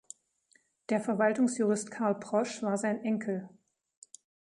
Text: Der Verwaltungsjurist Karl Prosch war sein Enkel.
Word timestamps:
Der 0.89 0.99
Verwaltungsjurist 0.99 1.91
Karl 1.91 2.15
Prosch 2.19 2.63
war 2.63 2.75
sein 2.75 3.03
Enkel. 3.03 3.47